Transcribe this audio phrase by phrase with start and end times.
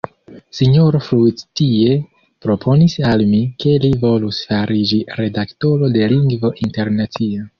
[0.59, 1.99] Sinjoro Fruictier
[2.45, 7.47] proponis al mi, ke li volus fariĝi redaktoro de "Lingvo Internacia".